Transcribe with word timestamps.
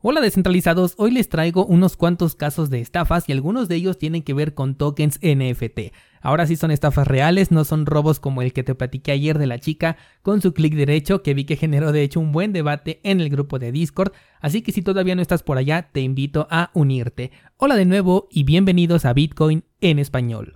Hola 0.00 0.20
descentralizados, 0.20 0.94
hoy 0.96 1.10
les 1.10 1.28
traigo 1.28 1.66
unos 1.66 1.96
cuantos 1.96 2.36
casos 2.36 2.70
de 2.70 2.80
estafas 2.80 3.28
y 3.28 3.32
algunos 3.32 3.66
de 3.66 3.74
ellos 3.74 3.98
tienen 3.98 4.22
que 4.22 4.32
ver 4.32 4.54
con 4.54 4.76
tokens 4.76 5.18
NFT. 5.22 5.92
Ahora 6.20 6.46
sí 6.46 6.54
son 6.54 6.70
estafas 6.70 7.08
reales, 7.08 7.50
no 7.50 7.64
son 7.64 7.84
robos 7.84 8.20
como 8.20 8.40
el 8.40 8.52
que 8.52 8.62
te 8.62 8.76
platiqué 8.76 9.10
ayer 9.10 9.38
de 9.38 9.48
la 9.48 9.58
chica 9.58 9.96
con 10.22 10.40
su 10.40 10.54
clic 10.54 10.76
derecho 10.76 11.24
que 11.24 11.34
vi 11.34 11.46
que 11.46 11.56
generó 11.56 11.90
de 11.90 12.02
hecho 12.02 12.20
un 12.20 12.30
buen 12.30 12.52
debate 12.52 13.00
en 13.02 13.20
el 13.20 13.28
grupo 13.28 13.58
de 13.58 13.72
Discord, 13.72 14.12
así 14.40 14.62
que 14.62 14.70
si 14.70 14.82
todavía 14.82 15.16
no 15.16 15.22
estás 15.22 15.42
por 15.42 15.58
allá 15.58 15.88
te 15.90 16.00
invito 16.00 16.46
a 16.48 16.70
unirte. 16.74 17.32
Hola 17.56 17.74
de 17.74 17.84
nuevo 17.84 18.28
y 18.30 18.44
bienvenidos 18.44 19.04
a 19.04 19.12
Bitcoin 19.12 19.64
en 19.80 19.98
español. 19.98 20.54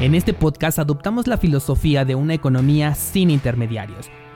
En 0.00 0.14
este 0.14 0.32
podcast 0.32 0.78
adoptamos 0.78 1.26
la 1.26 1.38
filosofía 1.38 2.04
de 2.04 2.14
una 2.14 2.32
economía 2.32 2.94
sin 2.94 3.30
intermediarios, 3.30 4.08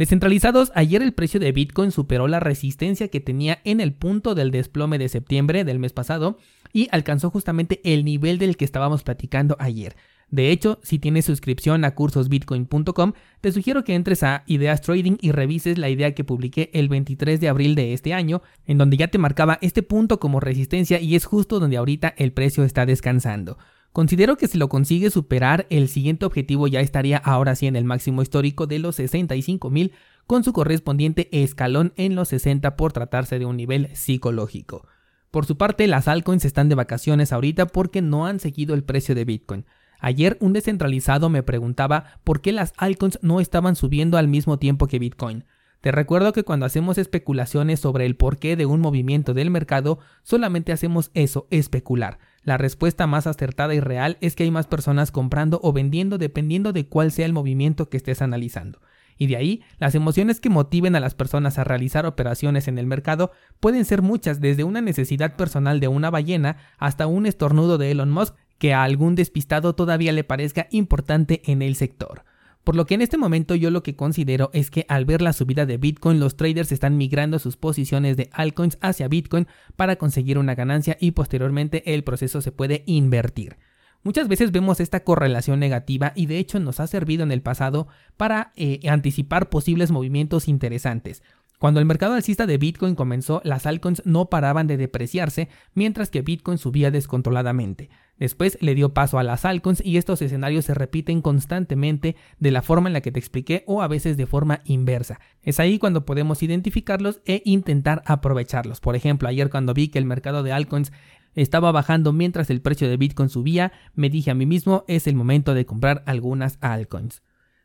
Descentralizados, 0.00 0.72
ayer 0.74 1.02
el 1.02 1.12
precio 1.12 1.38
de 1.40 1.52
Bitcoin 1.52 1.90
superó 1.90 2.26
la 2.26 2.40
resistencia 2.40 3.08
que 3.08 3.20
tenía 3.20 3.58
en 3.64 3.82
el 3.82 3.92
punto 3.92 4.34
del 4.34 4.50
desplome 4.50 4.96
de 4.96 5.10
septiembre 5.10 5.62
del 5.62 5.78
mes 5.78 5.92
pasado 5.92 6.38
y 6.72 6.88
alcanzó 6.90 7.28
justamente 7.28 7.82
el 7.84 8.06
nivel 8.06 8.38
del 8.38 8.56
que 8.56 8.64
estábamos 8.64 9.02
platicando 9.02 9.58
ayer. 9.58 9.96
De 10.30 10.52
hecho, 10.52 10.80
si 10.82 10.98
tienes 10.98 11.26
suscripción 11.26 11.84
a 11.84 11.94
cursosbitcoin.com, 11.94 13.12
te 13.42 13.52
sugiero 13.52 13.84
que 13.84 13.94
entres 13.94 14.22
a 14.22 14.42
Ideas 14.46 14.80
Trading 14.80 15.18
y 15.20 15.32
revises 15.32 15.76
la 15.76 15.90
idea 15.90 16.14
que 16.14 16.24
publiqué 16.24 16.70
el 16.72 16.88
23 16.88 17.38
de 17.38 17.50
abril 17.50 17.74
de 17.74 17.92
este 17.92 18.14
año, 18.14 18.40
en 18.64 18.78
donde 18.78 18.96
ya 18.96 19.08
te 19.08 19.18
marcaba 19.18 19.58
este 19.60 19.82
punto 19.82 20.18
como 20.18 20.40
resistencia 20.40 20.98
y 20.98 21.14
es 21.14 21.26
justo 21.26 21.60
donde 21.60 21.76
ahorita 21.76 22.14
el 22.16 22.32
precio 22.32 22.64
está 22.64 22.86
descansando. 22.86 23.58
Considero 23.92 24.36
que 24.36 24.46
si 24.46 24.56
lo 24.56 24.68
consigue 24.68 25.10
superar, 25.10 25.66
el 25.68 25.88
siguiente 25.88 26.24
objetivo 26.24 26.68
ya 26.68 26.80
estaría 26.80 27.18
ahora 27.18 27.56
sí 27.56 27.66
en 27.66 27.74
el 27.74 27.84
máximo 27.84 28.22
histórico 28.22 28.66
de 28.66 28.78
los 28.78 28.98
65.000 28.98 29.90
con 30.28 30.44
su 30.44 30.52
correspondiente 30.52 31.28
escalón 31.42 31.92
en 31.96 32.14
los 32.14 32.28
60 32.28 32.76
por 32.76 32.92
tratarse 32.92 33.40
de 33.40 33.46
un 33.46 33.56
nivel 33.56 33.88
psicológico. 33.96 34.86
Por 35.32 35.44
su 35.44 35.56
parte, 35.56 35.88
las 35.88 36.06
altcoins 36.06 36.44
están 36.44 36.68
de 36.68 36.76
vacaciones 36.76 37.32
ahorita 37.32 37.66
porque 37.66 38.00
no 38.00 38.26
han 38.26 38.38
seguido 38.38 38.74
el 38.74 38.84
precio 38.84 39.16
de 39.16 39.24
Bitcoin. 39.24 39.64
Ayer 39.98 40.36
un 40.40 40.52
descentralizado 40.52 41.28
me 41.28 41.42
preguntaba 41.42 42.20
por 42.22 42.40
qué 42.40 42.52
las 42.52 42.72
altcoins 42.76 43.18
no 43.22 43.40
estaban 43.40 43.74
subiendo 43.74 44.18
al 44.18 44.28
mismo 44.28 44.58
tiempo 44.58 44.86
que 44.86 45.00
Bitcoin. 45.00 45.44
Te 45.80 45.92
recuerdo 45.92 46.32
que 46.32 46.44
cuando 46.44 46.66
hacemos 46.66 46.96
especulaciones 46.96 47.80
sobre 47.80 48.06
el 48.06 48.14
porqué 48.14 48.54
de 48.54 48.66
un 48.66 48.80
movimiento 48.80 49.34
del 49.34 49.50
mercado, 49.50 49.98
solamente 50.22 50.72
hacemos 50.72 51.10
eso, 51.14 51.46
especular. 51.50 52.18
La 52.42 52.56
respuesta 52.56 53.06
más 53.06 53.26
acertada 53.26 53.74
y 53.74 53.80
real 53.80 54.16
es 54.20 54.34
que 54.34 54.44
hay 54.44 54.50
más 54.50 54.66
personas 54.66 55.10
comprando 55.10 55.60
o 55.62 55.72
vendiendo 55.72 56.18
dependiendo 56.18 56.72
de 56.72 56.86
cuál 56.86 57.12
sea 57.12 57.26
el 57.26 57.32
movimiento 57.32 57.88
que 57.88 57.98
estés 57.98 58.22
analizando. 58.22 58.80
Y 59.18 59.26
de 59.26 59.36
ahí, 59.36 59.62
las 59.78 59.94
emociones 59.94 60.40
que 60.40 60.48
motiven 60.48 60.96
a 60.96 61.00
las 61.00 61.14
personas 61.14 61.58
a 61.58 61.64
realizar 61.64 62.06
operaciones 62.06 62.68
en 62.68 62.78
el 62.78 62.86
mercado 62.86 63.32
pueden 63.60 63.84
ser 63.84 64.00
muchas, 64.00 64.40
desde 64.40 64.64
una 64.64 64.80
necesidad 64.80 65.36
personal 65.36 65.78
de 65.78 65.88
una 65.88 66.08
ballena 66.08 66.56
hasta 66.78 67.06
un 67.06 67.26
estornudo 67.26 67.76
de 67.76 67.90
Elon 67.90 68.10
Musk 68.10 68.34
que 68.56 68.72
a 68.72 68.82
algún 68.82 69.16
despistado 69.16 69.74
todavía 69.74 70.12
le 70.12 70.24
parezca 70.24 70.68
importante 70.70 71.42
en 71.44 71.60
el 71.60 71.76
sector. 71.76 72.24
Por 72.64 72.76
lo 72.76 72.86
que 72.86 72.94
en 72.94 73.00
este 73.00 73.16
momento 73.16 73.54
yo 73.54 73.70
lo 73.70 73.82
que 73.82 73.96
considero 73.96 74.50
es 74.52 74.70
que 74.70 74.84
al 74.88 75.06
ver 75.06 75.22
la 75.22 75.32
subida 75.32 75.64
de 75.64 75.78
Bitcoin 75.78 76.20
los 76.20 76.36
traders 76.36 76.72
están 76.72 76.96
migrando 76.98 77.38
sus 77.38 77.56
posiciones 77.56 78.16
de 78.16 78.28
altcoins 78.32 78.78
hacia 78.80 79.08
Bitcoin 79.08 79.46
para 79.76 79.96
conseguir 79.96 80.38
una 80.38 80.54
ganancia 80.54 80.96
y 81.00 81.12
posteriormente 81.12 81.94
el 81.94 82.04
proceso 82.04 82.40
se 82.42 82.52
puede 82.52 82.82
invertir. 82.86 83.56
Muchas 84.02 84.28
veces 84.28 84.50
vemos 84.50 84.80
esta 84.80 85.04
correlación 85.04 85.60
negativa 85.60 86.12
y 86.14 86.24
de 86.26 86.38
hecho 86.38 86.58
nos 86.58 86.80
ha 86.80 86.86
servido 86.86 87.22
en 87.22 87.32
el 87.32 87.42
pasado 87.42 87.86
para 88.16 88.52
eh, 88.56 88.80
anticipar 88.88 89.50
posibles 89.50 89.90
movimientos 89.90 90.48
interesantes. 90.48 91.22
Cuando 91.60 91.78
el 91.78 91.84
mercado 91.84 92.14
alcista 92.14 92.46
de 92.46 92.56
Bitcoin 92.56 92.94
comenzó, 92.94 93.42
las 93.44 93.66
altcoins 93.66 94.00
no 94.06 94.30
paraban 94.30 94.66
de 94.66 94.78
depreciarse, 94.78 95.50
mientras 95.74 96.08
que 96.08 96.22
Bitcoin 96.22 96.56
subía 96.56 96.90
descontroladamente. 96.90 97.90
Después 98.16 98.56
le 98.62 98.74
dio 98.74 98.94
paso 98.94 99.18
a 99.18 99.22
las 99.24 99.44
altcoins 99.44 99.84
y 99.84 99.98
estos 99.98 100.22
escenarios 100.22 100.64
se 100.64 100.72
repiten 100.72 101.20
constantemente 101.20 102.16
de 102.38 102.50
la 102.50 102.62
forma 102.62 102.88
en 102.88 102.94
la 102.94 103.02
que 103.02 103.12
te 103.12 103.18
expliqué 103.18 103.62
o 103.66 103.82
a 103.82 103.88
veces 103.88 104.16
de 104.16 104.24
forma 104.24 104.62
inversa. 104.64 105.20
Es 105.42 105.60
ahí 105.60 105.78
cuando 105.78 106.06
podemos 106.06 106.42
identificarlos 106.42 107.20
e 107.26 107.42
intentar 107.44 108.02
aprovecharlos. 108.06 108.80
Por 108.80 108.96
ejemplo, 108.96 109.28
ayer 109.28 109.50
cuando 109.50 109.74
vi 109.74 109.88
que 109.88 109.98
el 109.98 110.06
mercado 110.06 110.42
de 110.42 110.52
altcoins 110.52 110.92
estaba 111.34 111.72
bajando 111.72 112.14
mientras 112.14 112.48
el 112.48 112.62
precio 112.62 112.88
de 112.88 112.96
Bitcoin 112.96 113.28
subía, 113.28 113.70
me 113.94 114.08
dije 114.08 114.30
a 114.30 114.34
mí 114.34 114.46
mismo 114.46 114.86
es 114.88 115.06
el 115.06 115.14
momento 115.14 115.52
de 115.52 115.66
comprar 115.66 116.04
algunas 116.06 116.56
altcoins. 116.62 117.20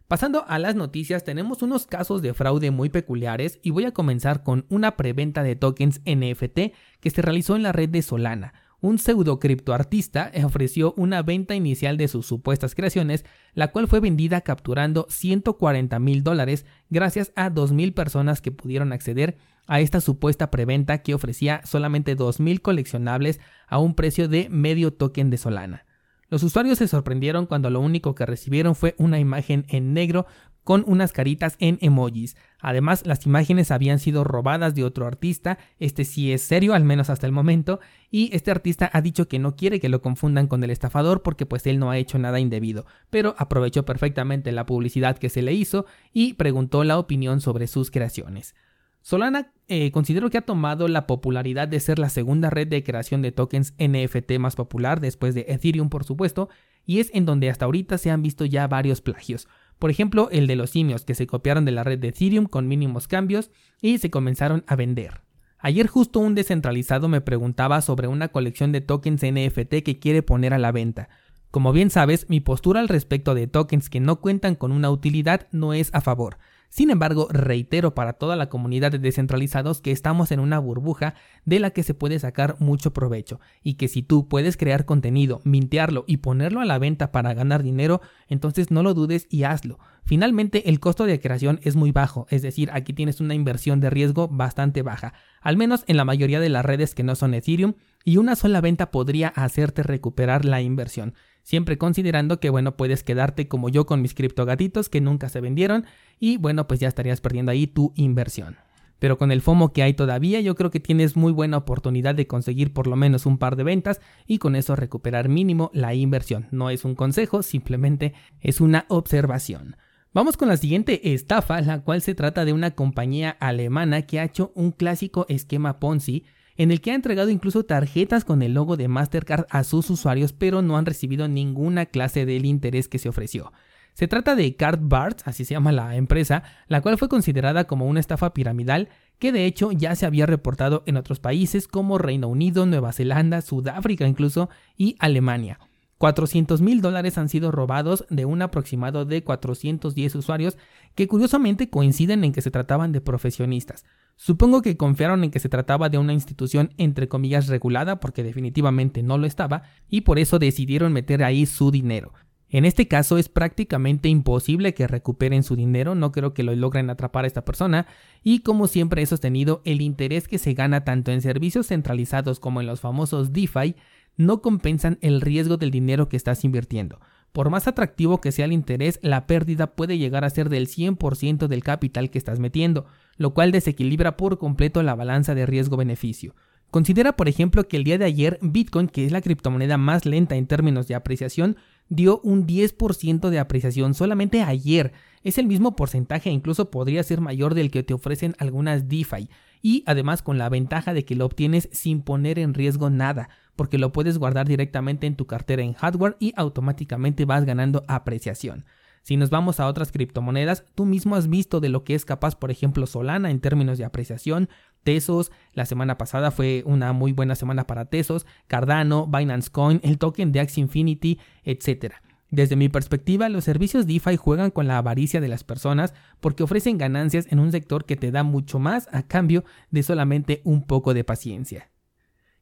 Pasando 0.07 0.45
a 0.47 0.59
las 0.59 0.75
noticias, 0.75 1.23
tenemos 1.23 1.63
unos 1.63 1.87
casos 1.87 2.21
de 2.21 2.35
fraude 2.35 2.69
muy 2.69 2.89
peculiares 2.89 3.59
y 3.63 3.71
voy 3.71 3.85
a 3.85 3.91
comenzar 3.91 4.43
con 4.43 4.67
una 4.69 4.97
preventa 4.97 5.41
de 5.41 5.55
tokens 5.55 5.99
NFT 6.05 6.73
que 6.99 7.09
se 7.09 7.23
realizó 7.23 7.55
en 7.55 7.63
la 7.63 7.71
red 7.71 7.89
de 7.89 8.03
Solana. 8.03 8.53
Un 8.81 8.99
pseudo 8.99 9.39
criptoartista 9.39 10.31
ofreció 10.43 10.93
una 10.95 11.23
venta 11.23 11.55
inicial 11.55 11.97
de 11.97 12.07
sus 12.07 12.27
supuestas 12.27 12.75
creaciones, 12.75 13.25
la 13.55 13.71
cual 13.71 13.87
fue 13.87 13.99
vendida 13.99 14.41
capturando 14.41 15.07
140 15.09 15.97
mil 15.97 16.23
dólares 16.23 16.67
gracias 16.91 17.31
a 17.35 17.49
2.000 17.49 17.95
personas 17.95 18.41
que 18.41 18.51
pudieron 18.51 18.93
acceder 18.93 19.37
a 19.65 19.79
esta 19.79 20.01
supuesta 20.01 20.51
preventa 20.51 20.99
que 20.99 21.15
ofrecía 21.15 21.61
solamente 21.65 22.15
2.000 22.15 22.61
coleccionables 22.61 23.39
a 23.67 23.79
un 23.79 23.95
precio 23.95 24.27
de 24.27 24.49
medio 24.49 24.93
token 24.93 25.31
de 25.31 25.37
Solana. 25.37 25.85
Los 26.29 26.43
usuarios 26.43 26.79
se 26.79 26.87
sorprendieron 26.87 27.45
cuando 27.45 27.69
lo 27.69 27.79
único 27.79 28.15
que 28.15 28.25
recibieron 28.25 28.75
fue 28.75 28.95
una 28.97 29.19
imagen 29.19 29.65
en 29.69 29.93
negro 29.93 30.25
con 30.65 30.83
unas 30.87 31.13
caritas 31.13 31.55
en 31.59 31.77
emojis. 31.79 32.35
Además, 32.59 33.05
las 33.05 33.25
imágenes 33.27 33.69
habían 33.69 33.99
sido 33.99 34.23
robadas 34.23 34.73
de 34.73 34.83
otro 34.83 35.05
artista, 35.05 35.59
este 35.79 36.03
sí 36.03 36.33
es 36.33 36.41
serio, 36.41 36.73
al 36.73 36.83
menos 36.83 37.11
hasta 37.11 37.27
el 37.27 37.31
momento, 37.31 37.79
y 38.09 38.35
este 38.35 38.49
artista 38.49 38.89
ha 38.91 39.01
dicho 39.01 39.27
que 39.27 39.37
no 39.37 39.55
quiere 39.55 39.79
que 39.79 39.89
lo 39.89 40.01
confundan 40.01 40.47
con 40.47 40.63
el 40.63 40.71
estafador 40.71 41.21
porque 41.21 41.45
pues 41.45 41.67
él 41.67 41.77
no 41.77 41.91
ha 41.91 41.99
hecho 41.99 42.17
nada 42.17 42.39
indebido, 42.39 42.87
pero 43.11 43.35
aprovechó 43.37 43.85
perfectamente 43.85 44.51
la 44.51 44.65
publicidad 44.65 45.19
que 45.19 45.29
se 45.29 45.43
le 45.43 45.53
hizo 45.53 45.85
y 46.11 46.33
preguntó 46.33 46.83
la 46.83 46.97
opinión 46.97 47.41
sobre 47.41 47.67
sus 47.67 47.91
creaciones. 47.91 48.55
Solana 49.05 49.51
eh, 49.67 49.91
considero 49.91 50.31
que 50.31 50.39
ha 50.39 50.41
tomado 50.41 50.87
la 50.87 51.05
popularidad 51.05 51.67
de 51.67 51.79
ser 51.79 51.99
la 51.99 52.09
segunda 52.09 52.49
red 52.49 52.67
de 52.67 52.83
creación 52.83 53.21
de 53.21 53.31
tokens 53.31 53.75
NFT 53.77 54.39
más 54.39 54.55
popular 54.55 54.99
después 54.99 55.35
de 55.35 55.45
Ethereum 55.47 55.89
por 55.89 56.05
supuesto, 56.05 56.49
y 56.87 56.99
es 56.99 57.11
en 57.13 57.27
donde 57.27 57.51
hasta 57.51 57.65
ahorita 57.65 57.99
se 57.99 58.09
han 58.09 58.23
visto 58.23 58.45
ya 58.45 58.67
varios 58.67 59.01
plagios. 59.01 59.47
Por 59.77 59.91
ejemplo, 59.91 60.29
el 60.31 60.47
de 60.47 60.55
los 60.55 60.71
simios 60.71 61.05
que 61.05 61.13
se 61.13 61.27
copiaron 61.27 61.65
de 61.65 61.71
la 61.71 61.83
red 61.83 61.99
de 61.99 62.07
Ethereum 62.07 62.47
con 62.47 62.67
mínimos 62.67 63.07
cambios 63.07 63.51
y 63.79 63.99
se 63.99 64.09
comenzaron 64.09 64.63
a 64.65 64.75
vender. 64.75 65.21
Ayer 65.59 65.85
justo 65.85 66.19
un 66.19 66.33
descentralizado 66.33 67.07
me 67.07 67.21
preguntaba 67.21 67.81
sobre 67.81 68.07
una 68.07 68.29
colección 68.29 68.71
de 68.71 68.81
tokens 68.81 69.21
NFT 69.21 69.83
que 69.85 69.99
quiere 69.99 70.23
poner 70.23 70.51
a 70.51 70.57
la 70.57 70.71
venta. 70.71 71.09
Como 71.51 71.73
bien 71.73 71.91
sabes, 71.91 72.27
mi 72.27 72.39
postura 72.39 72.79
al 72.79 72.87
respecto 72.87 73.35
de 73.35 73.45
tokens 73.45 73.87
que 73.87 73.99
no 73.99 74.19
cuentan 74.19 74.55
con 74.55 74.71
una 74.71 74.89
utilidad 74.89 75.47
no 75.51 75.75
es 75.75 75.93
a 75.93 76.01
favor. 76.01 76.37
Sin 76.69 76.89
embargo, 76.89 77.27
reitero 77.31 77.95
para 77.95 78.13
toda 78.13 78.35
la 78.35 78.49
comunidad 78.49 78.91
de 78.91 78.99
descentralizados 78.99 79.81
que 79.81 79.91
estamos 79.91 80.31
en 80.31 80.39
una 80.39 80.59
burbuja 80.59 81.15
de 81.45 81.59
la 81.59 81.71
que 81.71 81.83
se 81.83 81.93
puede 81.93 82.19
sacar 82.19 82.57
mucho 82.59 82.93
provecho 82.93 83.39
y 83.63 83.75
que 83.75 83.87
si 83.87 84.03
tú 84.03 84.27
puedes 84.27 84.57
crear 84.57 84.85
contenido, 84.85 85.41
mintearlo 85.43 86.03
y 86.07 86.17
ponerlo 86.17 86.61
a 86.61 86.65
la 86.65 86.79
venta 86.79 87.11
para 87.11 87.33
ganar 87.33 87.63
dinero, 87.63 88.01
entonces 88.27 88.71
no 88.71 88.83
lo 88.83 88.93
dudes 88.93 89.27
y 89.29 89.43
hazlo. 89.43 89.79
Finalmente, 90.03 90.69
el 90.69 90.79
costo 90.79 91.05
de 91.05 91.19
creación 91.19 91.59
es 91.63 91.75
muy 91.75 91.91
bajo, 91.91 92.27
es 92.29 92.43
decir, 92.43 92.69
aquí 92.73 92.93
tienes 92.93 93.21
una 93.21 93.33
inversión 93.33 93.79
de 93.79 93.89
riesgo 93.89 94.27
bastante 94.27 94.83
baja, 94.83 95.13
al 95.41 95.57
menos 95.57 95.83
en 95.87 95.97
la 95.97 96.05
mayoría 96.05 96.39
de 96.39 96.49
las 96.49 96.63
redes 96.63 96.93
que 96.93 97.03
no 97.03 97.15
son 97.15 97.33
Ethereum, 97.33 97.73
y 98.03 98.17
una 98.17 98.35
sola 98.35 98.61
venta 98.61 98.91
podría 98.91 99.29
hacerte 99.29 99.81
recuperar 99.81 100.45
la 100.45 100.61
inversión 100.61 101.15
siempre 101.45 101.77
considerando 101.77 102.39
que 102.39 102.49
bueno, 102.49 102.75
puedes 102.75 103.03
quedarte 103.03 103.47
como 103.47 103.69
yo 103.69 103.85
con 103.85 104.01
mis 104.01 104.15
criptogatitos 104.15 104.89
que 104.89 104.99
nunca 104.99 105.29
se 105.29 105.39
vendieron 105.39 105.85
y 106.19 106.37
bueno, 106.37 106.67
pues 106.67 106.79
ya 106.81 106.87
estarías 106.89 107.21
perdiendo 107.21 107.51
ahí 107.51 107.67
tu 107.67 107.93
inversión. 107.95 108.57
Pero 108.97 109.17
con 109.17 109.31
el 109.31 109.41
FOMO 109.41 109.71
que 109.71 109.83
hay 109.83 109.93
todavía, 109.93 110.41
yo 110.41 110.55
creo 110.55 110.71
que 110.71 110.79
tienes 110.79 111.15
muy 111.15 111.31
buena 111.31 111.57
oportunidad 111.57 112.15
de 112.15 112.27
conseguir 112.27 112.73
por 112.73 112.87
lo 112.87 112.95
menos 112.95 113.25
un 113.25 113.37
par 113.37 113.55
de 113.55 113.63
ventas 113.63 114.01
y 114.25 114.39
con 114.39 114.55
eso 114.55 114.75
recuperar 114.75 115.29
mínimo 115.29 115.69
la 115.73 115.93
inversión. 115.93 116.47
No 116.49 116.69
es 116.69 116.83
un 116.83 116.95
consejo, 116.95 117.43
simplemente 117.43 118.13
es 118.41 118.59
una 118.59 118.85
observación. 118.89 119.77
Vamos 120.13 120.37
con 120.37 120.47
la 120.47 120.57
siguiente 120.57 121.13
estafa, 121.13 121.61
la 121.61 121.83
cual 121.83 122.01
se 122.01 122.15
trata 122.15 122.45
de 122.45 122.53
una 122.53 122.71
compañía 122.71 123.31
alemana 123.39 124.03
que 124.03 124.19
ha 124.19 124.23
hecho 124.23 124.51
un 124.55 124.71
clásico 124.71 125.25
esquema 125.29 125.79
Ponzi 125.79 126.23
en 126.57 126.71
el 126.71 126.81
que 126.81 126.91
ha 126.91 126.95
entregado 126.95 127.29
incluso 127.29 127.65
tarjetas 127.65 128.25
con 128.25 128.41
el 128.41 128.53
logo 128.53 128.77
de 128.77 128.87
Mastercard 128.87 129.45
a 129.49 129.63
sus 129.63 129.89
usuarios, 129.89 130.33
pero 130.33 130.61
no 130.61 130.77
han 130.77 130.85
recibido 130.85 131.27
ninguna 131.27 131.85
clase 131.85 132.25
del 132.25 132.45
interés 132.45 132.87
que 132.87 132.99
se 132.99 133.09
ofreció. 133.09 133.51
Se 133.93 134.09
trata 134.09 134.35
de 134.35 134.55
Cardbart, 134.55 135.21
así 135.25 135.45
se 135.45 135.53
llama 135.53 135.71
la 135.71 135.95
empresa, 135.95 136.43
la 136.67 136.81
cual 136.81 136.97
fue 136.97 137.07
considerada 137.07 137.63
como 137.63 137.87
una 137.87 138.01
estafa 138.01 138.33
piramidal 138.33 138.89
que 139.19 139.31
de 139.31 139.45
hecho 139.45 139.71
ya 139.71 139.95
se 139.95 140.05
había 140.05 140.25
reportado 140.25 140.83
en 140.85 140.97
otros 140.97 141.21
países 141.21 141.67
como 141.67 141.97
Reino 141.97 142.27
Unido, 142.27 142.65
Nueva 142.65 142.91
Zelanda, 142.91 143.41
Sudáfrica 143.41 144.05
incluso 144.05 144.49
y 144.75 144.97
Alemania. 144.99 145.59
400 146.05 146.61
mil 146.61 146.81
dólares 146.81 147.17
han 147.17 147.29
sido 147.29 147.49
robados 147.49 148.05
de 148.11 148.25
un 148.25 148.43
aproximado 148.43 149.05
de 149.05 149.23
410 149.23 150.13
usuarios 150.13 150.55
que 150.93 151.07
curiosamente 151.07 151.71
coinciden 151.71 152.23
en 152.23 152.31
que 152.31 152.43
se 152.43 152.51
trataban 152.51 152.91
de 152.91 153.01
profesionistas. 153.01 153.85
Supongo 154.15 154.61
que 154.61 154.77
confiaron 154.77 155.23
en 155.23 155.31
que 155.31 155.39
se 155.39 155.49
trataba 155.49 155.89
de 155.89 155.97
una 155.97 156.13
institución 156.13 156.75
entre 156.77 157.07
comillas 157.07 157.47
regulada 157.47 157.99
porque 157.99 158.21
definitivamente 158.21 159.01
no 159.01 159.17
lo 159.17 159.25
estaba 159.25 159.63
y 159.89 160.01
por 160.01 160.19
eso 160.19 160.37
decidieron 160.37 160.93
meter 160.93 161.23
ahí 161.23 161.47
su 161.47 161.71
dinero. 161.71 162.13
En 162.49 162.65
este 162.65 162.87
caso 162.87 163.17
es 163.17 163.27
prácticamente 163.27 164.07
imposible 164.07 164.75
que 164.75 164.85
recuperen 164.85 165.41
su 165.41 165.55
dinero, 165.55 165.95
no 165.95 166.11
creo 166.11 166.35
que 166.35 166.43
lo 166.43 166.53
logren 166.53 166.91
atrapar 166.91 167.23
a 167.23 167.27
esta 167.27 167.45
persona 167.45 167.87
y 168.21 168.41
como 168.41 168.67
siempre 168.67 169.01
he 169.01 169.05
sostenido 169.07 169.63
el 169.65 169.81
interés 169.81 170.27
que 170.27 170.37
se 170.37 170.53
gana 170.53 170.83
tanto 170.83 171.11
en 171.11 171.21
servicios 171.21 171.65
centralizados 171.65 172.39
como 172.39 172.61
en 172.61 172.67
los 172.67 172.79
famosos 172.79 173.33
DeFi 173.33 173.75
no 174.17 174.41
compensan 174.41 174.97
el 175.01 175.21
riesgo 175.21 175.57
del 175.57 175.71
dinero 175.71 176.09
que 176.09 176.17
estás 176.17 176.43
invirtiendo. 176.43 176.99
Por 177.31 177.49
más 177.49 177.67
atractivo 177.67 178.21
que 178.21 178.31
sea 178.31 178.45
el 178.45 178.53
interés, 178.53 178.97
la 179.01 179.27
pérdida 179.27 179.75
puede 179.75 179.97
llegar 179.97 180.23
a 180.23 180.29
ser 180.29 180.47
del 180.47 180.67
100% 180.67 181.47
del 181.47 181.63
capital 181.63 182.09
que 182.09 182.17
estás 182.17 182.39
metiendo, 182.39 182.85
lo 183.17 183.33
cual 183.33 183.51
desequilibra 183.51 184.15
por 184.15 184.37
completo 184.37 184.81
la 184.83 184.95
balanza 184.95 185.35
de 185.35 185.45
riesgo-beneficio. 185.45 186.33
Considera, 186.71 187.15
por 187.15 187.29
ejemplo, 187.29 187.67
que 187.67 187.77
el 187.77 187.83
día 187.83 187.97
de 187.97 188.05
ayer 188.05 188.39
Bitcoin, 188.41 188.87
que 188.87 189.05
es 189.05 189.11
la 189.11 189.21
criptomoneda 189.21 189.77
más 189.77 190.05
lenta 190.05 190.35
en 190.35 190.47
términos 190.47 190.87
de 190.87 190.95
apreciación, 190.95 191.57
dio 191.89 192.19
un 192.21 192.47
10% 192.47 193.29
de 193.29 193.39
apreciación 193.39 193.93
solamente 193.93 194.41
ayer. 194.41 194.93
Es 195.23 195.37
el 195.37 195.47
mismo 195.47 195.75
porcentaje, 195.75 196.29
incluso 196.29 196.71
podría 196.71 197.03
ser 197.03 197.21
mayor 197.21 197.53
del 197.53 197.71
que 197.71 197.83
te 197.83 197.93
ofrecen 197.93 198.35
algunas 198.39 198.89
DeFi. 198.89 199.29
Y 199.65 199.83
además 199.87 200.21
con 200.21 200.37
la 200.37 200.47
ventaja 200.47 200.93
de 200.93 201.05
que 201.05 201.15
lo 201.15 201.25
obtienes 201.25 201.69
sin 201.71 202.03
poner 202.03 202.37
en 202.37 202.53
riesgo 202.53 202.91
nada 202.91 203.29
porque 203.55 203.79
lo 203.79 203.91
puedes 203.91 204.19
guardar 204.19 204.47
directamente 204.47 205.07
en 205.07 205.15
tu 205.15 205.25
cartera 205.25 205.63
en 205.63 205.73
hardware 205.73 206.17
y 206.19 206.33
automáticamente 206.35 207.25
vas 207.25 207.45
ganando 207.45 207.83
apreciación. 207.87 208.65
Si 209.01 209.17
nos 209.17 209.31
vamos 209.31 209.59
a 209.59 209.65
otras 209.65 209.91
criptomonedas, 209.91 210.65
tú 210.75 210.85
mismo 210.85 211.15
has 211.15 211.29
visto 211.29 211.61
de 211.61 211.69
lo 211.69 211.83
que 211.83 211.95
es 211.95 212.05
capaz, 212.05 212.35
por 212.35 212.51
ejemplo, 212.51 212.85
Solana 212.85 213.31
en 213.31 213.39
términos 213.39 213.79
de 213.79 213.85
apreciación, 213.85 214.49
Tesos, 214.83 215.31
la 215.53 215.65
semana 215.65 215.97
pasada 215.97 216.29
fue 216.29 216.61
una 216.67 216.93
muy 216.93 217.11
buena 217.11 217.33
semana 217.33 217.65
para 217.65 217.85
Tesos, 217.85 218.27
Cardano, 218.45 219.07
Binance 219.07 219.49
Coin, 219.49 219.79
el 219.81 219.97
token 219.97 220.31
de 220.31 220.41
Axie 220.41 220.61
Infinity, 220.61 221.19
etc. 221.43 221.95
Desde 222.31 222.55
mi 222.55 222.69
perspectiva, 222.69 223.29
los 223.29 223.43
servicios 223.43 223.85
DeFi 223.85 224.17
juegan 224.17 224.51
con 224.51 224.67
la 224.67 224.77
avaricia 224.77 225.21
de 225.21 225.27
las 225.27 225.43
personas 225.43 225.93
porque 226.19 226.43
ofrecen 226.43 226.77
ganancias 226.77 227.27
en 227.29 227.39
un 227.39 227.51
sector 227.51 227.85
que 227.85 227.95
te 227.95 228.11
da 228.11 228.23
mucho 228.23 228.59
más 228.59 228.89
a 228.91 229.03
cambio 229.03 229.43
de 229.69 229.83
solamente 229.83 230.41
un 230.43 230.63
poco 230.63 230.93
de 230.93 231.03
paciencia. 231.03 231.69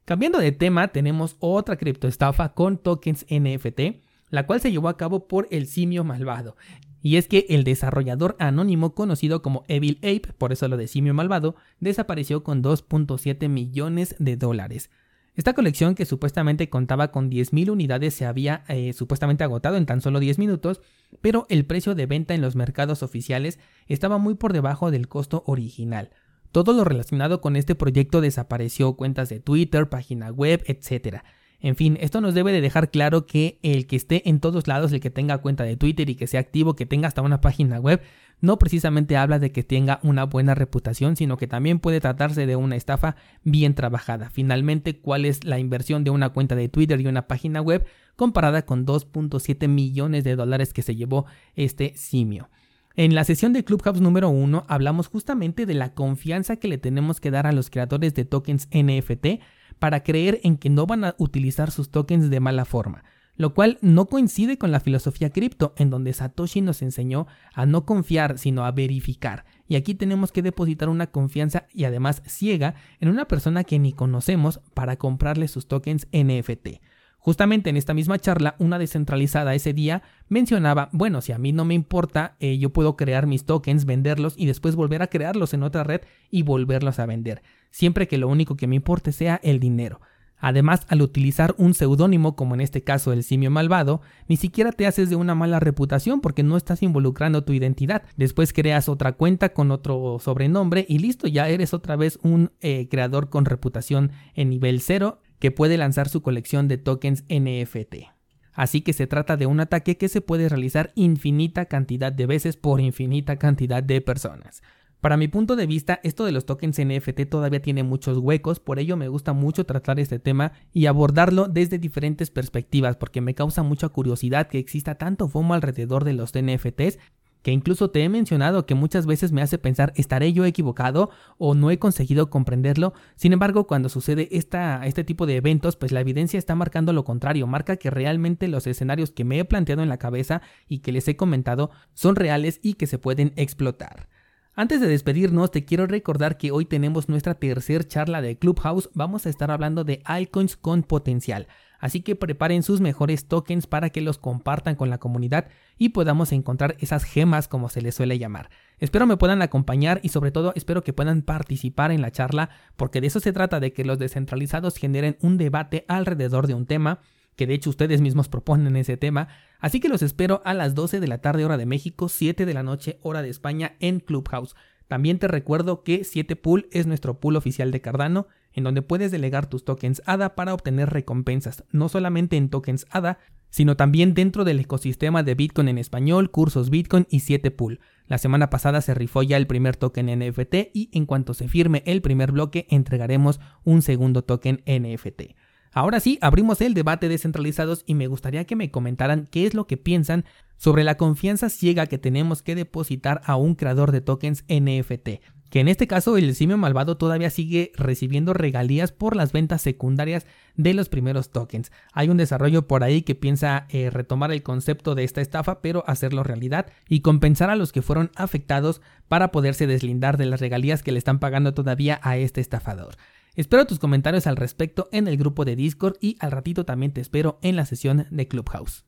Cambiando 0.04 0.38
de 0.38 0.52
tema, 0.52 0.88
tenemos 0.88 1.36
otra 1.38 1.76
criptoestafa 1.76 2.54
con 2.54 2.78
tokens 2.78 3.24
NFT, 3.30 4.02
la 4.30 4.46
cual 4.46 4.60
se 4.60 4.72
llevó 4.72 4.88
a 4.88 4.96
cabo 4.96 5.28
por 5.28 5.48
el 5.50 5.66
simio 5.66 6.04
malvado. 6.04 6.56
Y 7.00 7.16
es 7.16 7.28
que 7.28 7.46
el 7.50 7.64
desarrollador 7.64 8.36
anónimo 8.38 8.94
conocido 8.94 9.42
como 9.42 9.64
Evil 9.68 9.98
Ape, 9.98 10.32
por 10.38 10.52
eso 10.52 10.68
lo 10.68 10.78
de 10.78 10.88
simio 10.88 11.14
malvado, 11.14 11.54
desapareció 11.78 12.42
con 12.42 12.62
2.7 12.62 13.48
millones 13.48 14.16
de 14.18 14.36
dólares. 14.36 14.90
Esta 15.34 15.52
colección 15.52 15.96
que 15.96 16.06
supuestamente 16.06 16.70
contaba 16.70 17.10
con 17.10 17.28
10.000 17.28 17.70
unidades 17.70 18.14
se 18.14 18.24
había 18.24 18.62
eh, 18.68 18.92
supuestamente 18.92 19.42
agotado 19.42 19.76
en 19.76 19.84
tan 19.84 20.00
solo 20.00 20.20
10 20.20 20.38
minutos, 20.38 20.80
pero 21.20 21.46
el 21.48 21.66
precio 21.66 21.96
de 21.96 22.06
venta 22.06 22.34
en 22.34 22.40
los 22.40 22.54
mercados 22.54 23.02
oficiales 23.02 23.58
estaba 23.88 24.18
muy 24.18 24.34
por 24.34 24.52
debajo 24.52 24.92
del 24.92 25.08
costo 25.08 25.42
original. 25.46 26.10
Todo 26.52 26.72
lo 26.72 26.84
relacionado 26.84 27.40
con 27.40 27.56
este 27.56 27.74
proyecto 27.74 28.20
desapareció, 28.20 28.94
cuentas 28.94 29.28
de 29.28 29.40
Twitter, 29.40 29.88
página 29.88 30.30
web, 30.30 30.62
etc. 30.66 31.24
En 31.64 31.76
fin, 31.76 31.96
esto 31.98 32.20
nos 32.20 32.34
debe 32.34 32.52
de 32.52 32.60
dejar 32.60 32.90
claro 32.90 33.24
que 33.24 33.58
el 33.62 33.86
que 33.86 33.96
esté 33.96 34.28
en 34.28 34.38
todos 34.38 34.68
lados, 34.68 34.92
el 34.92 35.00
que 35.00 35.08
tenga 35.08 35.38
cuenta 35.38 35.64
de 35.64 35.78
Twitter 35.78 36.10
y 36.10 36.14
que 36.14 36.26
sea 36.26 36.40
activo, 36.40 36.76
que 36.76 36.84
tenga 36.84 37.08
hasta 37.08 37.22
una 37.22 37.40
página 37.40 37.80
web, 37.80 38.02
no 38.42 38.58
precisamente 38.58 39.16
habla 39.16 39.38
de 39.38 39.50
que 39.50 39.62
tenga 39.62 39.98
una 40.02 40.24
buena 40.24 40.54
reputación, 40.54 41.16
sino 41.16 41.38
que 41.38 41.46
también 41.46 41.78
puede 41.78 42.02
tratarse 42.02 42.44
de 42.44 42.56
una 42.56 42.76
estafa 42.76 43.16
bien 43.44 43.74
trabajada. 43.74 44.28
Finalmente, 44.28 44.98
¿cuál 44.98 45.24
es 45.24 45.44
la 45.44 45.58
inversión 45.58 46.04
de 46.04 46.10
una 46.10 46.28
cuenta 46.28 46.54
de 46.54 46.68
Twitter 46.68 47.00
y 47.00 47.06
una 47.06 47.28
página 47.28 47.62
web 47.62 47.86
comparada 48.14 48.66
con 48.66 48.84
2.7 48.84 49.66
millones 49.66 50.22
de 50.22 50.36
dólares 50.36 50.74
que 50.74 50.82
se 50.82 50.96
llevó 50.96 51.24
este 51.56 51.94
simio? 51.96 52.50
En 52.94 53.14
la 53.14 53.24
sesión 53.24 53.54
de 53.54 53.64
Clubhouse 53.64 54.02
número 54.02 54.28
1 54.28 54.66
hablamos 54.68 55.08
justamente 55.08 55.64
de 55.64 55.74
la 55.74 55.94
confianza 55.94 56.56
que 56.56 56.68
le 56.68 56.76
tenemos 56.76 57.20
que 57.20 57.30
dar 57.30 57.46
a 57.46 57.52
los 57.52 57.70
creadores 57.70 58.12
de 58.12 58.26
tokens 58.26 58.68
NFT 58.70 59.40
para 59.84 60.02
creer 60.02 60.40
en 60.44 60.56
que 60.56 60.70
no 60.70 60.86
van 60.86 61.04
a 61.04 61.14
utilizar 61.18 61.70
sus 61.70 61.90
tokens 61.90 62.30
de 62.30 62.40
mala 62.40 62.64
forma, 62.64 63.04
lo 63.36 63.52
cual 63.52 63.76
no 63.82 64.06
coincide 64.06 64.56
con 64.56 64.72
la 64.72 64.80
filosofía 64.80 65.28
cripto, 65.28 65.74
en 65.76 65.90
donde 65.90 66.14
Satoshi 66.14 66.62
nos 66.62 66.80
enseñó 66.80 67.26
a 67.52 67.66
no 67.66 67.84
confiar, 67.84 68.38
sino 68.38 68.64
a 68.64 68.72
verificar. 68.72 69.44
Y 69.68 69.76
aquí 69.76 69.94
tenemos 69.94 70.32
que 70.32 70.40
depositar 70.40 70.88
una 70.88 71.08
confianza 71.08 71.66
y 71.70 71.84
además 71.84 72.22
ciega 72.26 72.76
en 72.98 73.10
una 73.10 73.28
persona 73.28 73.62
que 73.62 73.78
ni 73.78 73.92
conocemos 73.92 74.62
para 74.72 74.96
comprarle 74.96 75.48
sus 75.48 75.68
tokens 75.68 76.08
NFT. 76.14 76.80
Justamente 77.24 77.70
en 77.70 77.78
esta 77.78 77.94
misma 77.94 78.18
charla, 78.18 78.54
una 78.58 78.78
descentralizada 78.78 79.54
ese 79.54 79.72
día 79.72 80.02
mencionaba, 80.28 80.90
bueno, 80.92 81.22
si 81.22 81.32
a 81.32 81.38
mí 81.38 81.52
no 81.52 81.64
me 81.64 81.72
importa, 81.72 82.36
eh, 82.38 82.58
yo 82.58 82.68
puedo 82.68 82.98
crear 82.98 83.26
mis 83.26 83.46
tokens, 83.46 83.86
venderlos 83.86 84.34
y 84.36 84.44
después 84.44 84.76
volver 84.76 85.00
a 85.00 85.06
crearlos 85.06 85.54
en 85.54 85.62
otra 85.62 85.84
red 85.84 86.02
y 86.30 86.42
volverlos 86.42 86.98
a 86.98 87.06
vender, 87.06 87.42
siempre 87.70 88.08
que 88.08 88.18
lo 88.18 88.28
único 88.28 88.58
que 88.58 88.66
me 88.66 88.76
importe 88.76 89.10
sea 89.10 89.40
el 89.42 89.58
dinero. 89.58 90.02
Además, 90.46 90.82
al 90.88 91.00
utilizar 91.00 91.54
un 91.56 91.72
seudónimo, 91.72 92.36
como 92.36 92.54
en 92.54 92.60
este 92.60 92.84
caso 92.84 93.14
el 93.14 93.24
simio 93.24 93.50
malvado, 93.50 94.02
ni 94.28 94.36
siquiera 94.36 94.72
te 94.72 94.86
haces 94.86 95.08
de 95.08 95.16
una 95.16 95.34
mala 95.34 95.58
reputación 95.58 96.20
porque 96.20 96.42
no 96.42 96.58
estás 96.58 96.82
involucrando 96.82 97.44
tu 97.44 97.54
identidad. 97.54 98.02
Después 98.18 98.52
creas 98.52 98.90
otra 98.90 99.12
cuenta 99.12 99.54
con 99.54 99.70
otro 99.70 100.18
sobrenombre 100.20 100.84
y 100.86 100.98
listo, 100.98 101.28
ya 101.28 101.48
eres 101.48 101.72
otra 101.72 101.96
vez 101.96 102.18
un 102.22 102.52
eh, 102.60 102.88
creador 102.90 103.30
con 103.30 103.46
reputación 103.46 104.12
en 104.34 104.50
nivel 104.50 104.82
cero 104.82 105.22
que 105.38 105.50
puede 105.50 105.78
lanzar 105.78 106.10
su 106.10 106.20
colección 106.20 106.68
de 106.68 106.76
tokens 106.76 107.24
NFT. 107.30 108.12
Así 108.52 108.82
que 108.82 108.92
se 108.92 109.06
trata 109.06 109.38
de 109.38 109.46
un 109.46 109.60
ataque 109.60 109.96
que 109.96 110.10
se 110.10 110.20
puede 110.20 110.50
realizar 110.50 110.92
infinita 110.94 111.64
cantidad 111.64 112.12
de 112.12 112.26
veces 112.26 112.58
por 112.58 112.82
infinita 112.82 113.36
cantidad 113.36 113.82
de 113.82 114.02
personas. 114.02 114.62
Para 115.04 115.18
mi 115.18 115.28
punto 115.28 115.54
de 115.54 115.66
vista, 115.66 116.00
esto 116.02 116.24
de 116.24 116.32
los 116.32 116.46
tokens 116.46 116.80
NFT 116.82 117.28
todavía 117.28 117.60
tiene 117.60 117.82
muchos 117.82 118.16
huecos, 118.16 118.58
por 118.58 118.78
ello 118.78 118.96
me 118.96 119.08
gusta 119.08 119.34
mucho 119.34 119.66
tratar 119.66 120.00
este 120.00 120.18
tema 120.18 120.52
y 120.72 120.86
abordarlo 120.86 121.46
desde 121.46 121.78
diferentes 121.78 122.30
perspectivas, 122.30 122.96
porque 122.96 123.20
me 123.20 123.34
causa 123.34 123.62
mucha 123.62 123.90
curiosidad 123.90 124.48
que 124.48 124.58
exista 124.58 124.94
tanto 124.94 125.28
FOMO 125.28 125.52
alrededor 125.52 126.04
de 126.04 126.14
los 126.14 126.32
NFTs 126.34 126.98
que 127.42 127.50
incluso 127.50 127.90
te 127.90 128.02
he 128.02 128.08
mencionado 128.08 128.64
que 128.64 128.74
muchas 128.74 129.04
veces 129.04 129.30
me 129.30 129.42
hace 129.42 129.58
pensar 129.58 129.92
estaré 129.94 130.32
yo 130.32 130.46
equivocado 130.46 131.10
o 131.36 131.54
no 131.54 131.70
he 131.70 131.78
conseguido 131.78 132.30
comprenderlo. 132.30 132.94
Sin 133.14 133.34
embargo, 133.34 133.66
cuando 133.66 133.90
sucede 133.90 134.30
este 134.30 135.04
tipo 135.04 135.26
de 135.26 135.36
eventos, 135.36 135.76
pues 135.76 135.92
la 135.92 136.00
evidencia 136.00 136.38
está 136.38 136.54
marcando 136.54 136.94
lo 136.94 137.04
contrario, 137.04 137.46
marca 137.46 137.76
que 137.76 137.90
realmente 137.90 138.48
los 138.48 138.66
escenarios 138.66 139.10
que 139.10 139.24
me 139.24 139.38
he 139.38 139.44
planteado 139.44 139.82
en 139.82 139.90
la 139.90 139.98
cabeza 139.98 140.40
y 140.66 140.78
que 140.78 140.92
les 140.92 141.06
he 141.08 141.16
comentado 141.16 141.70
son 141.92 142.16
reales 142.16 142.58
y 142.62 142.72
que 142.72 142.86
se 142.86 142.98
pueden 142.98 143.34
explotar. 143.36 144.08
Antes 144.56 144.80
de 144.80 144.86
despedirnos, 144.86 145.50
te 145.50 145.64
quiero 145.64 145.88
recordar 145.88 146.36
que 146.36 146.52
hoy 146.52 146.64
tenemos 146.64 147.08
nuestra 147.08 147.34
tercer 147.34 147.88
charla 147.88 148.22
de 148.22 148.38
Clubhouse. 148.38 148.88
Vamos 148.94 149.26
a 149.26 149.28
estar 149.28 149.50
hablando 149.50 149.82
de 149.82 150.00
altcoins 150.04 150.56
con 150.56 150.84
potencial. 150.84 151.48
Así 151.80 152.02
que 152.02 152.14
preparen 152.14 152.62
sus 152.62 152.80
mejores 152.80 153.26
tokens 153.26 153.66
para 153.66 153.90
que 153.90 154.00
los 154.00 154.16
compartan 154.16 154.76
con 154.76 154.90
la 154.90 154.98
comunidad 154.98 155.48
y 155.76 155.88
podamos 155.88 156.30
encontrar 156.30 156.76
esas 156.78 157.02
gemas 157.02 157.48
como 157.48 157.68
se 157.68 157.82
les 157.82 157.96
suele 157.96 158.16
llamar. 158.16 158.48
Espero 158.78 159.06
me 159.06 159.16
puedan 159.16 159.42
acompañar 159.42 159.98
y 160.04 160.10
sobre 160.10 160.30
todo 160.30 160.52
espero 160.54 160.84
que 160.84 160.92
puedan 160.92 161.22
participar 161.22 161.90
en 161.90 162.00
la 162.00 162.12
charla 162.12 162.48
porque 162.76 163.00
de 163.00 163.08
eso 163.08 163.18
se 163.18 163.32
trata 163.32 163.58
de 163.58 163.72
que 163.72 163.84
los 163.84 163.98
descentralizados 163.98 164.76
generen 164.76 165.16
un 165.20 165.36
debate 165.36 165.84
alrededor 165.88 166.46
de 166.46 166.54
un 166.54 166.66
tema 166.66 167.00
que 167.36 167.46
de 167.46 167.54
hecho 167.54 167.70
ustedes 167.70 168.00
mismos 168.00 168.28
proponen 168.28 168.76
ese 168.76 168.96
tema, 168.96 169.28
así 169.60 169.80
que 169.80 169.88
los 169.88 170.02
espero 170.02 170.42
a 170.44 170.54
las 170.54 170.74
12 170.74 171.00
de 171.00 171.08
la 171.08 171.18
tarde 171.18 171.44
hora 171.44 171.56
de 171.56 171.66
México, 171.66 172.08
7 172.08 172.46
de 172.46 172.54
la 172.54 172.62
noche 172.62 172.98
hora 173.02 173.22
de 173.22 173.30
España 173.30 173.76
en 173.80 174.00
Clubhouse. 174.00 174.54
También 174.88 175.18
te 175.18 175.28
recuerdo 175.28 175.82
que 175.82 176.02
7pool 176.02 176.68
es 176.70 176.86
nuestro 176.86 177.18
pool 177.20 177.36
oficial 177.36 177.70
de 177.70 177.80
Cardano 177.80 178.28
en 178.54 178.64
donde 178.64 178.82
puedes 178.82 179.10
delegar 179.10 179.46
tus 179.46 179.64
tokens 179.64 180.00
ADA 180.06 180.34
para 180.34 180.54
obtener 180.54 180.90
recompensas, 180.90 181.64
no 181.72 181.88
solamente 181.88 182.36
en 182.36 182.48
tokens 182.48 182.86
ADA, 182.90 183.18
sino 183.50 183.76
también 183.76 184.14
dentro 184.14 184.44
del 184.44 184.60
ecosistema 184.60 185.22
de 185.22 185.34
Bitcoin 185.34 185.68
en 185.68 185.78
español, 185.78 186.30
cursos 186.30 186.70
Bitcoin 186.70 187.06
y 187.10 187.18
7pool. 187.18 187.80
La 188.06 188.18
semana 188.18 188.50
pasada 188.50 188.80
se 188.80 188.94
rifó 188.94 189.22
ya 189.22 189.36
el 189.36 189.46
primer 189.46 189.76
token 189.76 190.06
NFT 190.06 190.54
y 190.72 190.90
en 190.92 191.06
cuanto 191.06 191.34
se 191.34 191.48
firme 191.48 191.82
el 191.86 192.02
primer 192.02 192.32
bloque 192.32 192.66
entregaremos 192.70 193.40
un 193.64 193.82
segundo 193.82 194.22
token 194.22 194.62
NFT. 194.66 195.34
Ahora 195.74 195.98
sí, 195.98 196.18
abrimos 196.20 196.60
el 196.60 196.72
debate 196.72 197.08
descentralizados 197.08 197.82
y 197.84 197.94
me 197.94 198.06
gustaría 198.06 198.44
que 198.44 198.54
me 198.54 198.70
comentaran 198.70 199.26
qué 199.28 199.44
es 199.44 199.54
lo 199.54 199.66
que 199.66 199.76
piensan 199.76 200.24
sobre 200.56 200.84
la 200.84 200.96
confianza 200.96 201.50
ciega 201.50 201.86
que 201.86 201.98
tenemos 201.98 202.42
que 202.42 202.54
depositar 202.54 203.20
a 203.24 203.34
un 203.34 203.56
creador 203.56 203.90
de 203.90 204.00
tokens 204.00 204.44
NFT. 204.48 205.20
Que 205.50 205.60
en 205.60 205.66
este 205.66 205.88
caso 205.88 206.16
el 206.16 206.32
simio 206.36 206.56
malvado 206.56 206.96
todavía 206.96 207.28
sigue 207.28 207.72
recibiendo 207.74 208.34
regalías 208.34 208.92
por 208.92 209.16
las 209.16 209.32
ventas 209.32 209.62
secundarias 209.62 210.26
de 210.54 210.74
los 210.74 210.88
primeros 210.88 211.30
tokens. 211.30 211.72
Hay 211.92 212.08
un 212.08 212.18
desarrollo 212.18 212.68
por 212.68 212.84
ahí 212.84 213.02
que 213.02 213.16
piensa 213.16 213.66
eh, 213.68 213.90
retomar 213.90 214.30
el 214.30 214.44
concepto 214.44 214.94
de 214.94 215.02
esta 215.02 215.20
estafa, 215.20 215.60
pero 215.60 215.82
hacerlo 215.88 216.22
realidad 216.22 216.66
y 216.88 217.00
compensar 217.00 217.50
a 217.50 217.56
los 217.56 217.72
que 217.72 217.82
fueron 217.82 218.12
afectados 218.14 218.80
para 219.08 219.32
poderse 219.32 219.66
deslindar 219.66 220.18
de 220.18 220.26
las 220.26 220.40
regalías 220.40 220.84
que 220.84 220.92
le 220.92 220.98
están 220.98 221.18
pagando 221.18 221.52
todavía 221.52 221.98
a 222.02 222.16
este 222.16 222.40
estafador. 222.40 222.94
Espero 223.36 223.66
tus 223.66 223.78
comentarios 223.80 224.26
al 224.26 224.36
respecto 224.36 224.88
en 224.92 225.08
el 225.08 225.16
grupo 225.16 225.44
de 225.44 225.56
Discord 225.56 225.96
y 226.00 226.16
al 226.20 226.30
ratito 226.30 226.64
también 226.64 226.92
te 226.92 227.00
espero 227.00 227.38
en 227.42 227.56
la 227.56 227.66
sesión 227.66 228.06
de 228.10 228.28
Clubhouse. 228.28 228.82